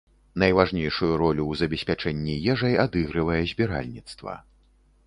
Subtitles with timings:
[0.43, 4.33] Найважнейшую ролю ў забеспячэнні ежай адыгрывае збіральніцтва.